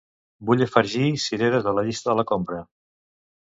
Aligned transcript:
Vull 0.49 0.63
afegir 0.65 1.09
cireres 1.25 1.69
a 1.73 1.75
la 1.81 1.85
llista 1.89 2.13
de 2.13 2.17
la 2.21 2.27
compra. 2.33 2.65